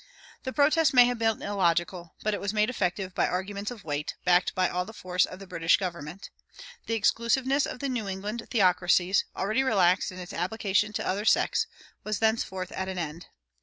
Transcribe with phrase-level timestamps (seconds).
[0.39, 3.83] [129:1] The protest may have been illogical, but it was made effective by "arguments of
[3.83, 6.31] weight," backed by all the force of the British government.
[6.87, 11.67] The exclusiveness of the New England theocracies, already relaxed in its application to other sects,
[12.03, 13.27] was thenceforth at an end.